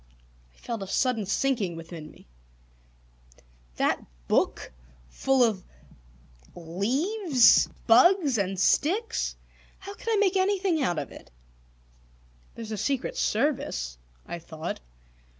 [0.55, 2.25] I felt a sudden sinking within me.
[3.75, 4.71] That book
[5.09, 5.63] full of
[6.55, 9.35] leaves, bugs, and sticks?
[9.77, 11.29] How could I make anything out of it?
[12.55, 14.79] "There's the Secret Service," I thought.